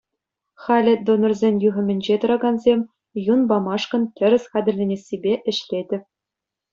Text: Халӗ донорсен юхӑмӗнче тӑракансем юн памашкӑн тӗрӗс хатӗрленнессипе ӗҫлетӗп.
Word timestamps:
Халӗ 0.63 0.93
донорсен 1.05 1.55
юхӑмӗнче 1.69 2.15
тӑракансем 2.21 2.79
юн 3.33 3.41
памашкӑн 3.49 4.03
тӗрӗс 4.17 4.43
хатӗрленнессипе 4.53 5.33
ӗҫлетӗп. 5.49 6.03